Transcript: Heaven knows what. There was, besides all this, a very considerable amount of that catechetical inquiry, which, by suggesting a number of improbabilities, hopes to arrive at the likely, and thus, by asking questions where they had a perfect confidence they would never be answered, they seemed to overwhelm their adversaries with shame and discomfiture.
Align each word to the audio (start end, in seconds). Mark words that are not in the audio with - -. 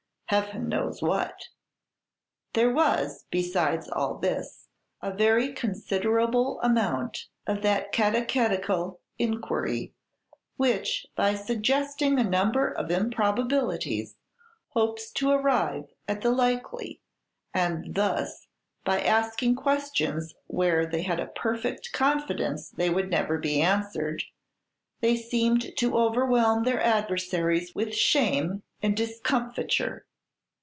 Heaven 0.27 0.69
knows 0.69 1.01
what. 1.01 1.49
There 2.53 2.69
was, 2.71 3.25
besides 3.31 3.89
all 3.89 4.17
this, 4.17 4.69
a 5.01 5.11
very 5.11 5.51
considerable 5.51 6.61
amount 6.61 7.25
of 7.45 7.61
that 7.63 7.91
catechetical 7.91 9.01
inquiry, 9.19 9.93
which, 10.55 11.05
by 11.17 11.35
suggesting 11.35 12.17
a 12.17 12.23
number 12.23 12.69
of 12.71 12.89
improbabilities, 12.89 14.15
hopes 14.69 15.11
to 15.15 15.29
arrive 15.31 15.89
at 16.07 16.21
the 16.21 16.31
likely, 16.31 17.01
and 17.53 17.93
thus, 17.95 18.47
by 18.85 19.01
asking 19.01 19.55
questions 19.57 20.33
where 20.47 20.85
they 20.85 21.01
had 21.01 21.19
a 21.19 21.27
perfect 21.27 21.91
confidence 21.91 22.69
they 22.69 22.89
would 22.89 23.09
never 23.09 23.37
be 23.37 23.61
answered, 23.61 24.23
they 25.01 25.17
seemed 25.17 25.75
to 25.75 25.97
overwhelm 25.97 26.63
their 26.63 26.79
adversaries 26.81 27.75
with 27.75 27.93
shame 27.93 28.63
and 28.81 28.95
discomfiture. 28.95 30.05